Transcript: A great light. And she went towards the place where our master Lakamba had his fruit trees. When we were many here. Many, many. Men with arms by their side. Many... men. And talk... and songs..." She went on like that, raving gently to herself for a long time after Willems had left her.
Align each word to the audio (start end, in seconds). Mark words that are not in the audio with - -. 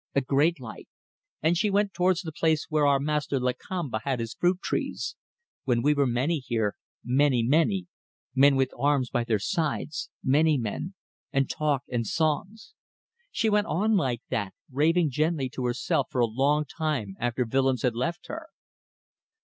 A 0.15 0.21
great 0.21 0.59
light. 0.59 0.87
And 1.43 1.55
she 1.55 1.69
went 1.69 1.93
towards 1.93 2.23
the 2.23 2.31
place 2.31 2.65
where 2.69 2.87
our 2.87 2.99
master 2.99 3.39
Lakamba 3.39 3.99
had 4.03 4.19
his 4.19 4.33
fruit 4.33 4.59
trees. 4.59 5.15
When 5.65 5.83
we 5.83 5.93
were 5.93 6.07
many 6.07 6.39
here. 6.39 6.75
Many, 7.03 7.43
many. 7.43 7.85
Men 8.33 8.55
with 8.55 8.71
arms 8.79 9.11
by 9.11 9.23
their 9.25 9.37
side. 9.37 9.89
Many... 10.23 10.57
men. 10.57 10.95
And 11.31 11.47
talk... 11.47 11.83
and 11.87 12.07
songs..." 12.07 12.73
She 13.31 13.47
went 13.47 13.67
on 13.67 13.95
like 13.95 14.23
that, 14.31 14.55
raving 14.71 15.11
gently 15.11 15.49
to 15.49 15.65
herself 15.65 16.07
for 16.09 16.19
a 16.21 16.25
long 16.25 16.65
time 16.65 17.15
after 17.19 17.45
Willems 17.45 17.83
had 17.83 17.93
left 17.93 18.25
her. 18.25 18.47